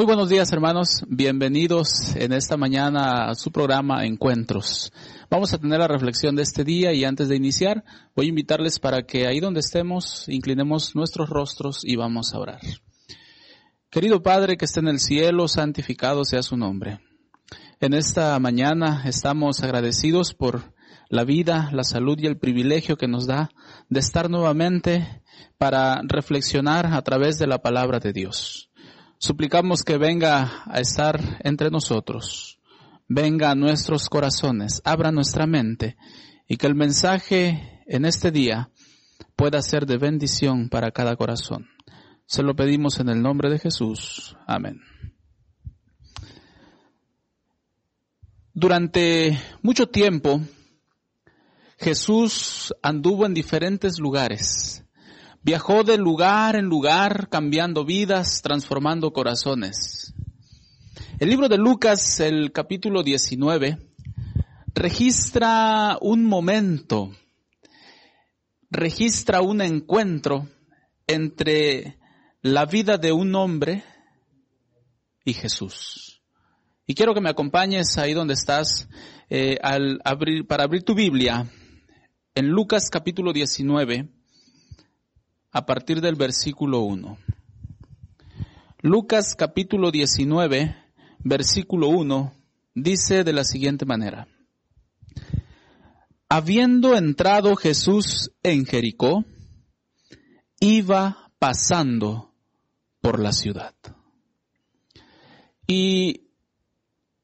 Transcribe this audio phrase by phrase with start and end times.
[0.00, 4.94] Muy buenos días hermanos, bienvenidos en esta mañana a su programa Encuentros.
[5.28, 7.84] Vamos a tener la reflexión de este día y antes de iniciar
[8.16, 12.60] voy a invitarles para que ahí donde estemos inclinemos nuestros rostros y vamos a orar.
[13.90, 17.00] Querido Padre que esté en el cielo, santificado sea su nombre.
[17.78, 20.72] En esta mañana estamos agradecidos por
[21.10, 23.50] la vida, la salud y el privilegio que nos da
[23.90, 25.22] de estar nuevamente
[25.58, 28.69] para reflexionar a través de la palabra de Dios.
[29.22, 32.58] Suplicamos que venga a estar entre nosotros,
[33.06, 35.98] venga a nuestros corazones, abra nuestra mente
[36.48, 38.70] y que el mensaje en este día
[39.36, 41.68] pueda ser de bendición para cada corazón.
[42.24, 44.38] Se lo pedimos en el nombre de Jesús.
[44.46, 44.80] Amén.
[48.54, 50.40] Durante mucho tiempo,
[51.76, 54.82] Jesús anduvo en diferentes lugares
[55.42, 60.12] Viajó de lugar en lugar, cambiando vidas, transformando corazones.
[61.18, 63.78] El libro de Lucas, el capítulo 19,
[64.74, 67.12] registra un momento,
[68.70, 70.46] registra un encuentro
[71.06, 71.98] entre
[72.42, 73.82] la vida de un hombre
[75.24, 76.20] y Jesús.
[76.86, 78.90] Y quiero que me acompañes ahí donde estás
[79.30, 79.56] eh,
[80.46, 81.50] para abrir tu Biblia
[82.34, 84.19] en Lucas capítulo 19
[85.52, 87.18] a partir del versículo 1.
[88.82, 90.74] Lucas capítulo 19,
[91.18, 92.32] versículo 1,
[92.74, 94.28] dice de la siguiente manera.
[96.28, 99.24] Habiendo entrado Jesús en Jericó,
[100.60, 102.32] iba pasando
[103.00, 103.74] por la ciudad.
[105.66, 106.28] Y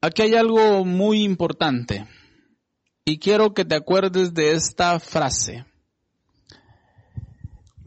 [0.01, 2.07] aquí hay algo muy importante.
[3.05, 5.65] Y quiero que te acuerdes de esta frase.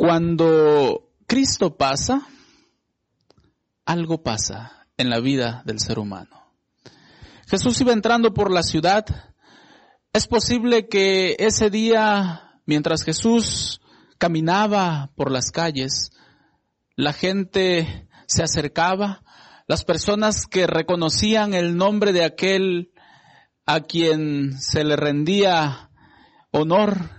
[0.00, 2.26] Cuando Cristo pasa,
[3.84, 6.54] algo pasa en la vida del ser humano.
[7.46, 9.04] Jesús iba entrando por la ciudad.
[10.14, 13.82] Es posible que ese día, mientras Jesús
[14.16, 16.12] caminaba por las calles,
[16.96, 19.22] la gente se acercaba,
[19.66, 22.90] las personas que reconocían el nombre de aquel
[23.66, 25.90] a quien se le rendía
[26.52, 27.10] honor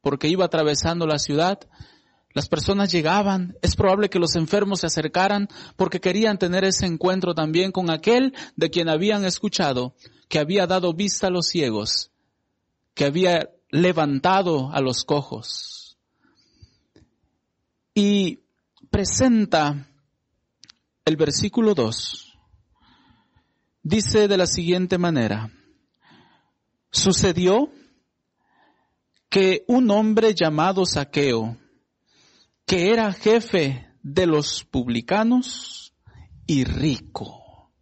[0.00, 1.60] porque iba atravesando la ciudad,
[2.34, 7.32] las personas llegaban, es probable que los enfermos se acercaran porque querían tener ese encuentro
[7.32, 9.94] también con aquel de quien habían escuchado,
[10.28, 12.10] que había dado vista a los ciegos,
[12.92, 15.96] que había levantado a los cojos.
[17.94, 18.40] Y
[18.90, 19.88] presenta
[21.04, 22.36] el versículo 2.
[23.84, 25.52] Dice de la siguiente manera,
[26.90, 27.70] sucedió
[29.28, 31.58] que un hombre llamado Saqueo,
[32.66, 35.94] que era jefe de los publicanos
[36.46, 37.72] y rico.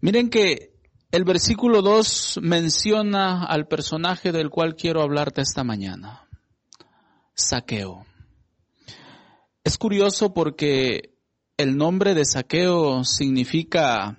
[0.00, 0.74] Miren que
[1.10, 6.28] el versículo 2 menciona al personaje del cual quiero hablarte esta mañana,
[7.34, 8.06] Saqueo.
[9.64, 11.16] Es curioso porque
[11.56, 14.18] el nombre de Saqueo significa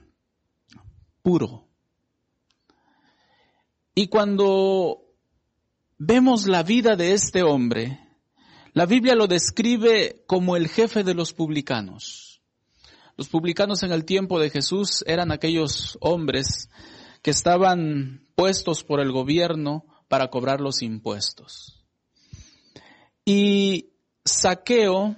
[1.22, 1.68] puro.
[3.94, 5.04] Y cuando
[5.98, 8.07] vemos la vida de este hombre,
[8.78, 12.44] la Biblia lo describe como el jefe de los publicanos.
[13.16, 16.70] Los publicanos en el tiempo de Jesús eran aquellos hombres
[17.24, 21.88] que estaban puestos por el gobierno para cobrar los impuestos.
[23.26, 23.94] Y
[24.24, 25.16] Saqueo,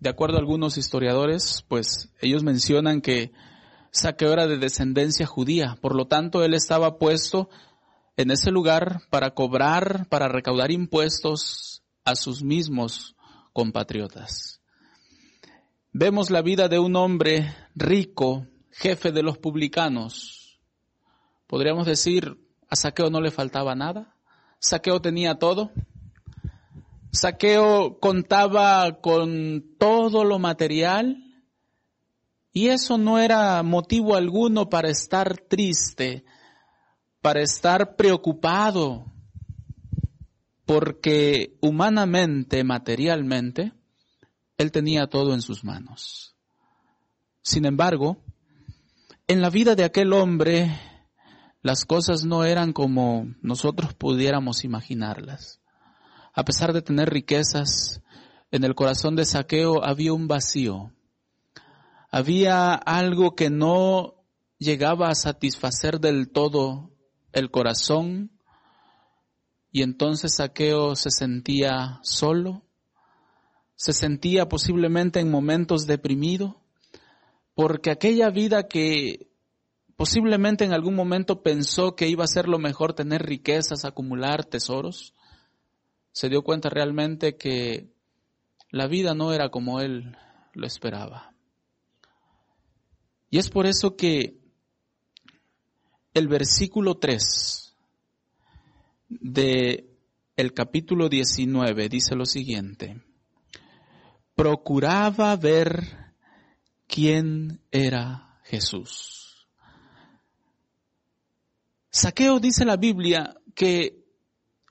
[0.00, 3.32] de acuerdo a algunos historiadores, pues ellos mencionan que
[3.90, 7.50] Saqueo era de descendencia judía, por lo tanto él estaba puesto
[8.16, 13.16] en ese lugar para cobrar, para recaudar impuestos a sus mismos
[13.52, 14.60] compatriotas.
[15.92, 20.60] Vemos la vida de un hombre rico, jefe de los publicanos.
[21.46, 22.36] Podríamos decir,
[22.68, 24.16] a Saqueo no le faltaba nada.
[24.58, 25.70] Saqueo tenía todo.
[27.12, 31.24] Saqueo contaba con todo lo material
[32.52, 36.24] y eso no era motivo alguno para estar triste,
[37.20, 39.13] para estar preocupado,
[40.66, 43.72] porque humanamente, materialmente,
[44.56, 46.34] él tenía todo en sus manos.
[47.42, 48.22] Sin embargo,
[49.26, 50.78] en la vida de aquel hombre,
[51.62, 55.60] las cosas no eran como nosotros pudiéramos imaginarlas.
[56.32, 58.02] A pesar de tener riquezas,
[58.50, 60.92] en el corazón de Saqueo había un vacío.
[62.10, 64.24] Había algo que no
[64.58, 66.92] llegaba a satisfacer del todo
[67.32, 68.33] el corazón
[69.74, 72.62] y entonces Saqueo se sentía solo,
[73.74, 76.60] se sentía posiblemente en momentos deprimido,
[77.56, 79.26] porque aquella vida que
[79.96, 85.12] posiblemente en algún momento pensó que iba a ser lo mejor tener riquezas, acumular tesoros,
[86.12, 87.90] se dio cuenta realmente que
[88.70, 90.16] la vida no era como él
[90.52, 91.34] lo esperaba.
[93.28, 94.38] Y es por eso que
[96.14, 97.63] el versículo 3
[99.20, 99.90] de
[100.36, 103.02] el capítulo 19 dice lo siguiente.
[104.34, 106.12] Procuraba ver
[106.86, 109.46] quién era Jesús.
[111.90, 114.04] Saqueo dice la Biblia que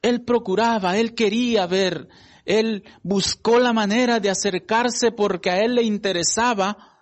[0.02, 2.10] él procuraba, él quería ver,
[2.44, 7.00] él buscó la manera de acercarse porque a él le interesaba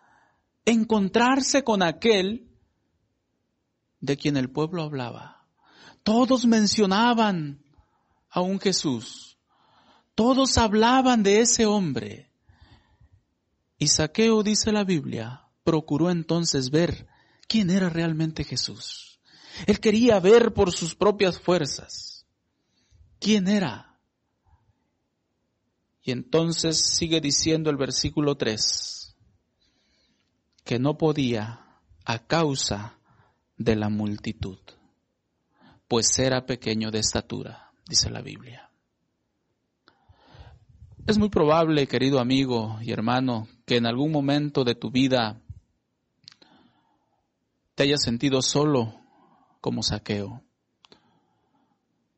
[0.64, 2.48] encontrarse con aquel
[4.00, 5.41] de quien el pueblo hablaba.
[6.04, 7.64] Todos mencionaban
[8.30, 9.38] a un Jesús.
[10.16, 12.32] Todos hablaban de ese hombre.
[13.78, 17.08] Y Saqueo, dice la Biblia, procuró entonces ver
[17.48, 19.20] quién era realmente Jesús.
[19.68, 22.12] Él quería ver por sus propias fuerzas
[23.22, 24.00] quién era.
[26.02, 29.16] Y entonces sigue diciendo el versículo 3,
[30.66, 32.98] que no podía a causa
[33.58, 34.58] de la multitud,
[35.92, 38.72] pues era pequeño de estatura, dice la Biblia.
[41.06, 45.42] Es muy probable, querido amigo y hermano, que en algún momento de tu vida
[47.76, 49.02] te hayas sentido solo
[49.60, 50.42] como saqueo.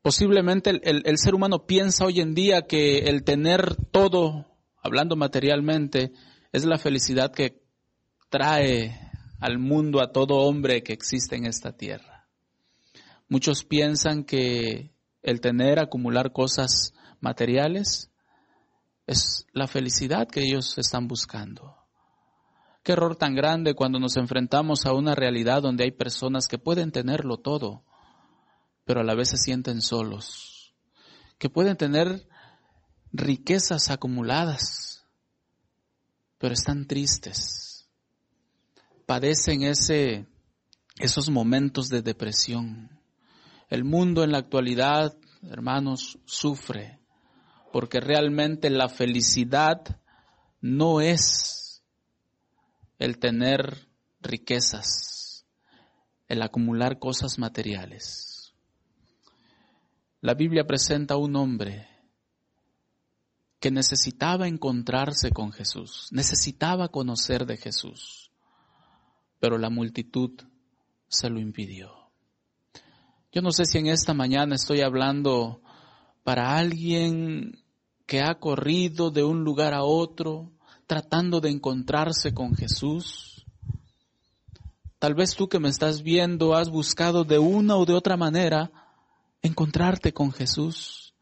[0.02, 6.12] Posiblemente el, el, ser humano piensa hoy en día que el tener todo, hablando materialmente,
[6.52, 7.60] es la felicidad que
[8.30, 9.10] trae
[9.40, 12.13] al mundo a todo hombre que existe en esta tierra.
[13.34, 18.12] Muchos piensan que el tener, acumular cosas materiales,
[19.08, 21.76] es la felicidad que ellos están buscando.
[22.84, 26.92] Qué error tan grande cuando nos enfrentamos a una realidad donde hay personas que pueden
[26.92, 27.82] tenerlo todo,
[28.84, 30.72] pero a la vez se sienten solos,
[31.36, 32.28] que pueden tener
[33.12, 35.08] riquezas acumuladas,
[36.38, 37.88] pero están tristes,
[39.06, 40.28] padecen ese,
[41.00, 42.94] esos momentos de depresión.
[43.74, 45.16] El mundo en la actualidad,
[45.50, 47.00] hermanos, sufre
[47.72, 50.00] porque realmente la felicidad
[50.60, 51.82] no es
[53.00, 53.88] el tener
[54.20, 55.44] riquezas,
[56.28, 58.54] el acumular cosas materiales.
[60.20, 61.88] La Biblia presenta a un hombre
[63.58, 68.30] que necesitaba encontrarse con Jesús, necesitaba conocer de Jesús,
[69.40, 70.30] pero la multitud
[71.08, 72.03] se lo impidió.
[73.34, 75.60] Yo no sé si en esta mañana estoy hablando
[76.22, 77.64] para alguien
[78.06, 80.52] que ha corrido de un lugar a otro
[80.86, 83.44] tratando de encontrarse con Jesús.
[85.00, 88.70] Tal vez tú que me estás viendo has buscado de una o de otra manera
[89.42, 91.12] encontrarte con Jesús.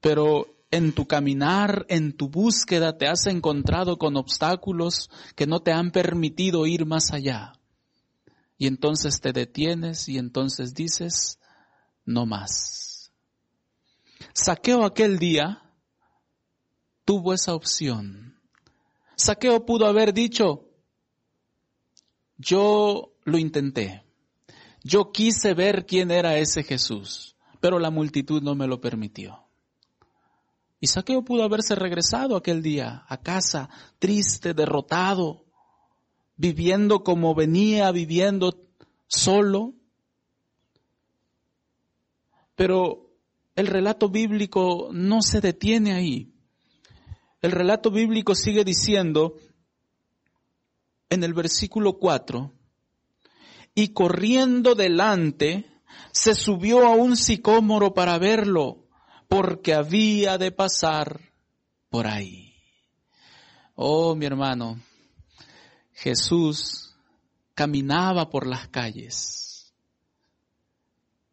[0.00, 5.72] Pero en tu caminar, en tu búsqueda, te has encontrado con obstáculos que no te
[5.72, 7.59] han permitido ir más allá.
[8.60, 11.40] Y entonces te detienes y entonces dices,
[12.04, 12.90] no más
[14.32, 15.62] Saqueo aquel día
[17.04, 18.38] tuvo esa opción.
[19.16, 20.68] Saqueo pudo haber dicho,
[22.36, 24.04] yo lo intenté,
[24.82, 29.44] yo quise ver quién era ese Jesús, pero la multitud no me lo permitió.
[30.80, 33.68] Y Saqueo pudo haberse regresado aquel día a casa,
[33.98, 35.44] triste, derrotado,
[36.40, 38.66] viviendo como venía viviendo
[39.06, 39.74] solo.
[42.54, 43.10] Pero
[43.56, 46.32] el relato bíblico no se detiene ahí.
[47.42, 49.36] El relato bíblico sigue diciendo
[51.10, 52.52] en el versículo 4,
[53.74, 55.66] y corriendo delante,
[56.12, 58.86] se subió a un sicómoro para verlo,
[59.28, 61.32] porque había de pasar
[61.88, 62.54] por ahí.
[63.74, 64.78] Oh, mi hermano,
[66.00, 66.96] Jesús
[67.54, 69.72] caminaba por las calles.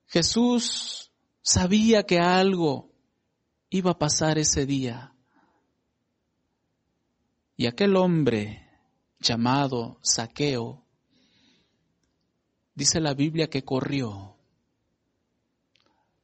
[0.08, 1.08] Jesús
[1.50, 2.92] Sabía que algo
[3.70, 5.14] iba a pasar ese día.
[7.56, 8.68] Y aquel hombre
[9.22, 10.84] llamado Saqueo,
[12.76, 14.36] dice la Biblia que corrió.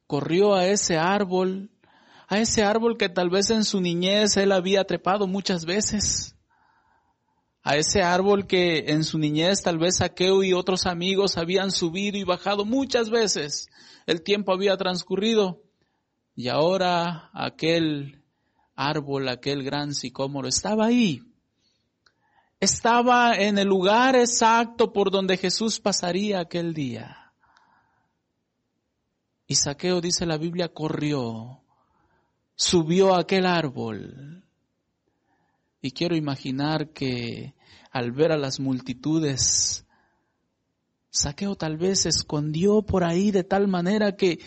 [0.06, 1.70] Corrió a ese árbol,
[2.28, 6.33] a ese árbol que tal vez en su niñez él había trepado muchas veces.
[7.66, 12.18] A ese árbol que en su niñez tal vez Saqueo y otros amigos habían subido
[12.18, 13.70] y bajado muchas veces
[14.04, 15.62] el tiempo había transcurrido
[16.36, 18.22] y ahora aquel
[18.76, 21.22] árbol, aquel gran sicómoro estaba ahí,
[22.60, 27.32] estaba en el lugar exacto por donde Jesús pasaría aquel día.
[29.46, 31.62] Y Saqueo, dice la Biblia, corrió,
[32.56, 34.44] subió a aquel árbol.
[35.84, 37.54] Y quiero imaginar que
[37.90, 39.84] al ver a las multitudes,
[41.10, 44.38] Saqueo tal vez se escondió por ahí de tal manera que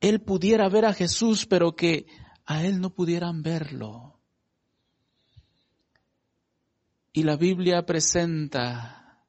[0.00, 2.06] él pudiera ver a Jesús, pero que
[2.46, 4.18] a él no pudieran verlo.
[7.12, 9.26] Y la Biblia presenta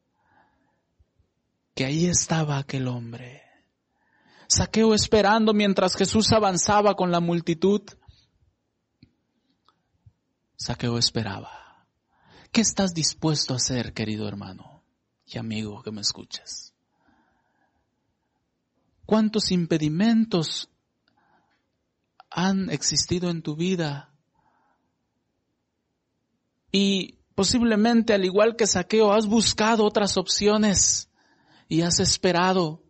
[1.75, 3.41] que ahí estaba aquel hombre.
[4.47, 7.81] Saqueo esperando mientras Jesús avanzaba con la multitud.
[10.57, 11.85] Saqueo esperaba.
[12.51, 14.77] ¿Qué estás dispuesto a hacer, querido hermano?
[15.27, 16.73] y amigo que me escuchas.
[19.05, 20.69] ¿Cuántos impedimentos
[22.29, 24.13] han existido en tu vida?
[26.71, 31.09] Y posiblemente al igual que Saqueo has buscado otras opciones
[31.67, 32.83] y has esperado.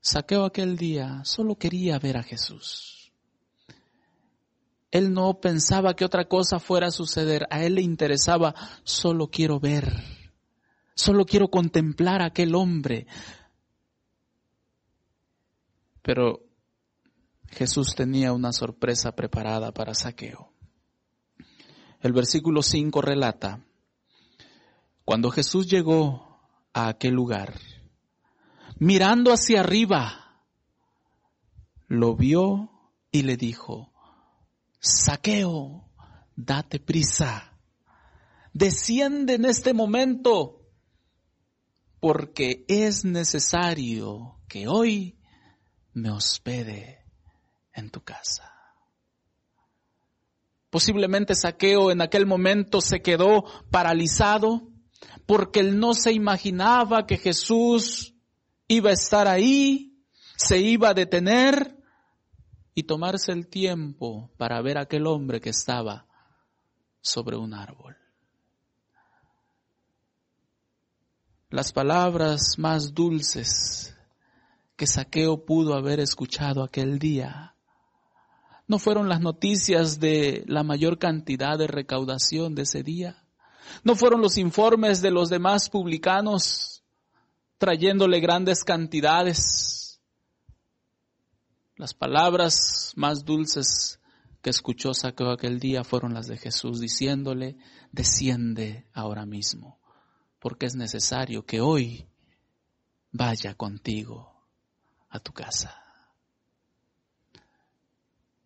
[0.00, 2.99] Saqueo aquel día solo quería ver a Jesús.
[4.90, 7.46] Él no pensaba que otra cosa fuera a suceder.
[7.50, 9.92] A él le interesaba, solo quiero ver,
[10.94, 13.06] solo quiero contemplar a aquel hombre.
[16.02, 16.40] Pero
[17.48, 20.52] Jesús tenía una sorpresa preparada para Saqueo.
[22.00, 23.62] El versículo 5 relata,
[25.04, 26.40] cuando Jesús llegó
[26.72, 27.54] a aquel lugar,
[28.78, 30.42] mirando hacia arriba,
[31.88, 32.70] lo vio
[33.10, 33.89] y le dijo,
[34.80, 35.90] Saqueo,
[36.34, 37.58] date prisa.
[38.54, 40.66] Desciende en este momento
[42.00, 45.18] porque es necesario que hoy
[45.92, 47.04] me hospede
[47.74, 48.50] en tu casa.
[50.70, 54.68] Posiblemente Saqueo en aquel momento se quedó paralizado
[55.26, 58.14] porque él no se imaginaba que Jesús
[58.66, 59.98] iba a estar ahí,
[60.36, 61.79] se iba a detener
[62.74, 66.06] y tomarse el tiempo para ver a aquel hombre que estaba
[67.00, 67.96] sobre un árbol.
[71.50, 73.96] Las palabras más dulces
[74.76, 77.50] que Saqueo pudo haber escuchado aquel día
[78.70, 83.24] no fueron las noticias de la mayor cantidad de recaudación de ese día,
[83.82, 86.84] no fueron los informes de los demás publicanos
[87.58, 89.79] trayéndole grandes cantidades,
[91.80, 94.00] las palabras más dulces
[94.42, 97.56] que escuchó Saqueo aquel día fueron las de Jesús diciéndole,
[97.90, 99.80] desciende ahora mismo,
[100.38, 102.06] porque es necesario que hoy
[103.12, 104.46] vaya contigo
[105.08, 105.74] a tu casa.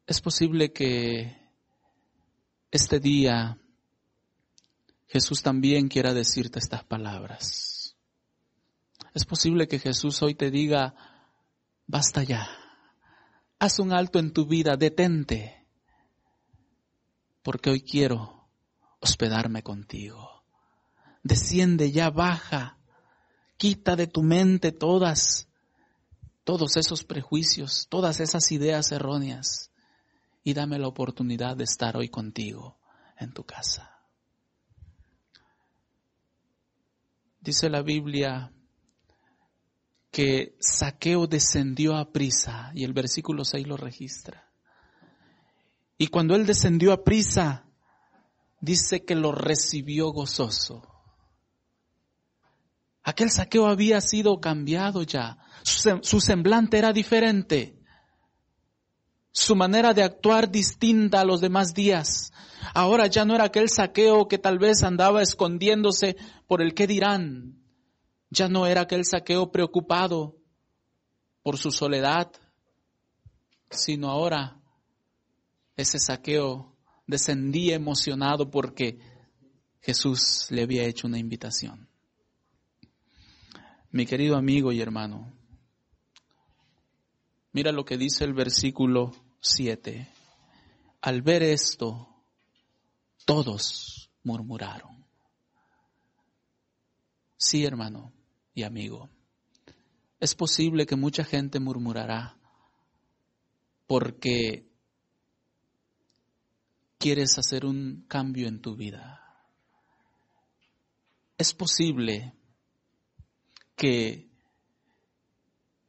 [0.06, 1.36] Es posible que
[2.70, 3.58] este día
[5.08, 7.96] Jesús también quiera decirte estas palabras.
[9.12, 10.94] Es posible que Jesús hoy te diga,
[11.88, 12.63] basta ya
[13.58, 15.66] haz un alto en tu vida, detente,
[17.42, 18.48] porque hoy quiero
[19.00, 20.44] hospedarme contigo.
[21.22, 22.78] Desciende ya, baja,
[23.56, 25.48] quita de tu mente todas,
[26.44, 29.70] todos esos prejuicios, todas esas ideas erróneas
[30.42, 32.78] y dame la oportunidad de estar hoy contigo
[33.18, 33.98] en tu casa.
[37.40, 38.52] Dice la Biblia
[40.14, 44.48] que Saqueo descendió a prisa, y el versículo 6 lo registra.
[45.98, 47.66] Y cuando él descendió a prisa,
[48.60, 50.88] dice que lo recibió gozoso.
[53.02, 57.82] Aquel saqueo había sido cambiado ya, su, semblante era diferente,
[59.32, 62.32] su manera de actuar distinta a los demás días.
[62.72, 66.16] Ahora ya no era aquel saqueo que tal vez andaba escondiéndose
[66.46, 67.63] por el que dirán,
[68.34, 70.36] ya no era aquel saqueo preocupado
[71.42, 72.32] por su soledad,
[73.70, 74.60] sino ahora
[75.76, 76.76] ese saqueo
[77.06, 78.98] descendía emocionado porque
[79.80, 81.88] Jesús le había hecho una invitación.
[83.90, 85.32] Mi querido amigo y hermano,
[87.52, 90.08] mira lo que dice el versículo 7.
[91.02, 92.08] Al ver esto,
[93.24, 95.04] todos murmuraron.
[97.36, 98.12] Sí, hermano,
[98.54, 99.10] y amigo.
[100.20, 102.36] Es posible que mucha gente murmurará
[103.86, 104.66] porque
[106.98, 109.20] quieres hacer un cambio en tu vida.
[111.36, 112.32] Es posible
[113.76, 114.30] que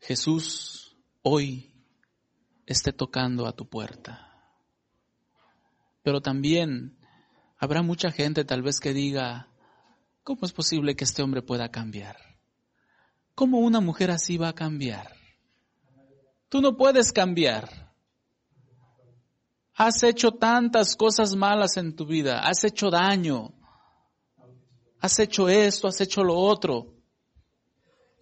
[0.01, 1.71] Jesús hoy
[2.65, 4.21] esté tocando a tu puerta.
[6.03, 6.97] Pero también
[7.57, 9.47] Habrá mucha gente tal vez que diga,
[10.23, 12.34] ¿cómo es posible que este hombre pueda cambiar?
[13.35, 15.13] ¿Cómo una mujer así va a cambiar?
[16.47, 17.93] Tú no puedes cambiar.
[19.73, 23.53] Has hecho tantas cosas malas en tu vida, has hecho daño,
[25.01, 26.93] has hecho esto, has hecho lo otro.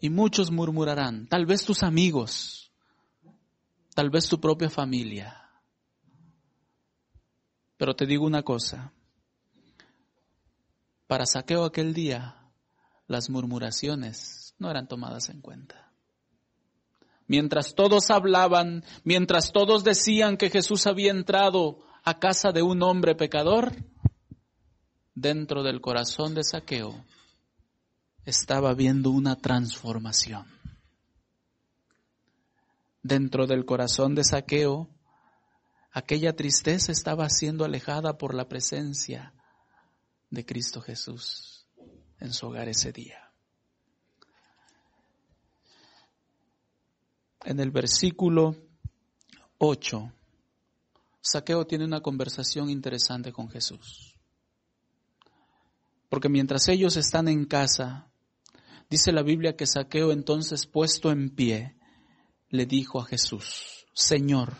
[0.01, 2.73] Y muchos murmurarán, tal vez tus amigos,
[3.93, 5.47] tal vez tu propia familia.
[7.77, 8.91] Pero te digo una cosa,
[11.05, 12.51] para saqueo aquel día,
[13.07, 15.91] las murmuraciones no eran tomadas en cuenta.
[17.27, 23.13] Mientras todos hablaban, mientras todos decían que Jesús había entrado a casa de un hombre
[23.13, 23.73] pecador,
[25.13, 27.05] dentro del corazón de Saqueo
[28.25, 30.45] estaba habiendo una transformación.
[33.01, 34.89] Dentro del corazón de Saqueo,
[35.91, 39.33] aquella tristeza estaba siendo alejada por la presencia
[40.29, 41.67] de Cristo Jesús
[42.19, 43.22] en su hogar ese día.
[47.45, 48.55] En el versículo
[49.57, 50.13] 8,
[51.19, 54.15] Saqueo tiene una conversación interesante con Jesús.
[56.09, 58.09] Porque mientras ellos están en casa,
[58.89, 61.75] dice la Biblia que Saqueo entonces puesto en pie,
[62.49, 64.53] le dijo a Jesús, Señor,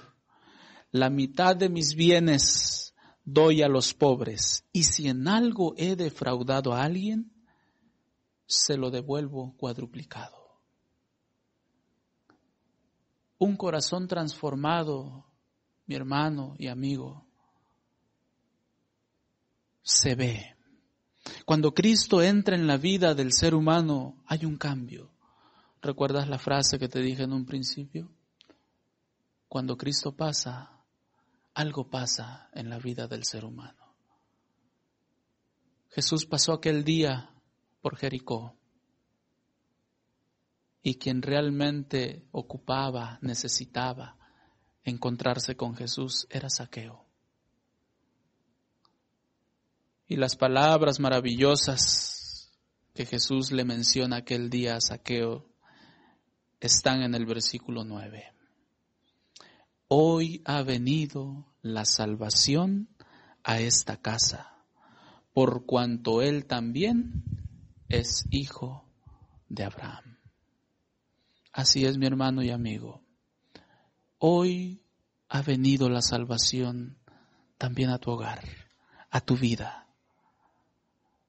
[0.92, 6.74] la mitad de mis bienes doy a los pobres, y si en algo he defraudado
[6.74, 7.32] a alguien,
[8.46, 10.42] se lo devuelvo cuadruplicado.
[13.38, 15.25] Un corazón transformado,
[15.86, 17.25] mi hermano y amigo,
[19.82, 20.56] se ve.
[21.46, 25.12] Cuando Cristo entra en la vida del ser humano, hay un cambio.
[25.82, 28.10] ¿Recuerdas la frase que te dije en un principio?
[29.48, 30.84] Cuando Cristo pasa,
[31.54, 33.96] algo pasa en la vida del ser humano.
[35.90, 37.30] Jesús pasó aquel día
[37.82, 38.56] por Jericó
[40.84, 44.17] y quien realmente ocupaba, necesitaba
[44.84, 47.06] encontrarse con Jesús era Saqueo.
[50.08, 52.52] Y las palabras maravillosas
[52.93, 55.50] que Jesús le menciona aquel día a Saqueo
[56.60, 58.34] están en el versículo 9
[59.96, 62.89] hoy ha venido la salvación
[63.43, 64.58] a esta casa,
[65.34, 67.24] por cuanto él también
[67.89, 68.89] es hijo
[69.50, 70.17] de Abraham.
[71.54, 73.04] Así es mi hermano y amigo.
[74.18, 74.82] Hoy
[75.30, 76.98] ha venido la salvación
[77.60, 78.44] también a tu hogar,
[79.12, 79.88] a tu vida.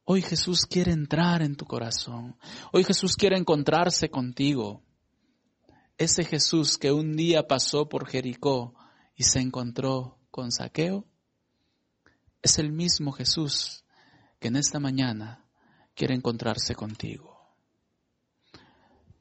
[0.05, 2.39] Hoy Jesús quiere entrar en tu corazón.
[2.73, 4.83] Hoy Jesús quiere encontrarse contigo.
[5.99, 8.75] Ese Jesús que un día pasó por Jericó
[9.15, 11.05] y se encontró con Saqueo,
[12.41, 13.85] es el mismo Jesús
[14.41, 15.45] que en esta mañana
[15.95, 17.34] quiere encontrarse contigo.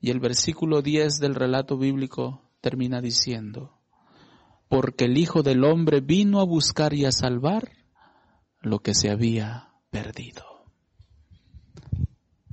[0.03, 3.79] Y el versículo 10 del relato bíblico termina diciendo,
[4.67, 7.71] porque el Hijo del Hombre vino a buscar y a salvar
[8.59, 10.65] lo que se había perdido.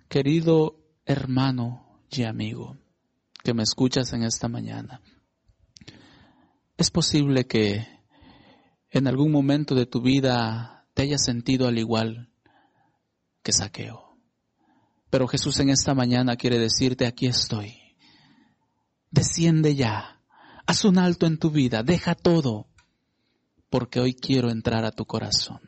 [0.09, 2.77] Querido hermano y amigo,
[3.43, 5.03] que me escuchas en esta mañana.
[6.77, 7.85] Es posible que
[8.91, 12.31] en algún momento de tu vida te hayas sentido al igual
[13.43, 14.10] que saqueo.
[15.11, 17.77] Pero Jesús en esta mañana quiere decirte, aquí estoy.
[19.11, 20.23] Desciende ya,
[20.67, 22.69] haz un alto en tu vida, deja todo,
[23.69, 25.61] porque hoy quiero entrar a tu corazón.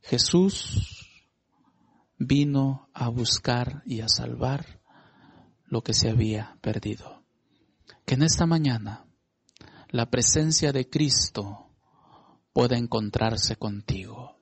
[0.00, 1.08] Jesús
[2.18, 4.80] vino a buscar y a salvar
[5.64, 7.24] lo que se había perdido.
[8.06, 9.06] Que en esta mañana
[9.88, 11.70] la presencia de Cristo
[12.52, 14.38] pueda encontrarse contigo.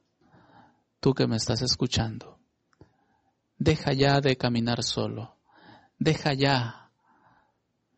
[1.00, 2.41] Tú que me estás escuchando,
[3.62, 5.36] deja ya de caminar solo,
[5.98, 6.90] deja ya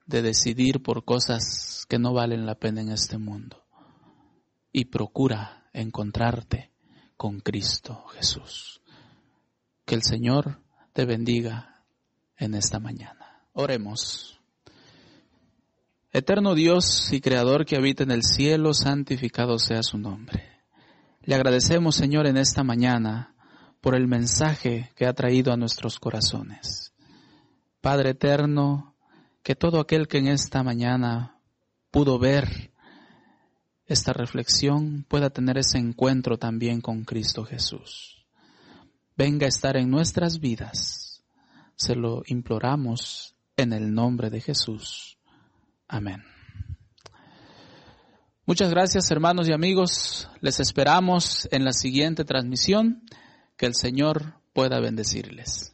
[0.06, 3.64] de decidir por cosas que no valen la pena en este mundo
[4.72, 6.70] y procura encontrarte
[7.16, 8.82] con Cristo Jesús.
[9.86, 10.60] Que el Señor
[10.92, 11.84] te bendiga
[12.36, 13.42] en esta mañana.
[13.54, 14.40] Oremos.
[16.12, 20.44] Eterno Dios y Creador que habita en el cielo, santificado sea su nombre.
[21.22, 23.33] Le agradecemos, Señor, en esta mañana
[23.84, 26.94] por el mensaje que ha traído a nuestros corazones.
[27.82, 28.96] Padre eterno,
[29.42, 31.38] que todo aquel que en esta mañana
[31.90, 32.70] pudo ver
[33.84, 38.24] esta reflexión pueda tener ese encuentro también con Cristo Jesús.
[39.18, 41.22] Venga a estar en nuestras vidas
[41.76, 45.18] se lo imploramos en el nombre de Jesús.
[45.88, 46.24] Amén.
[48.46, 50.30] Muchas gracias hermanos y amigos.
[50.40, 53.02] Les esperamos en la siguiente transmisión.
[53.56, 55.73] Que el Señor pueda bendecirles.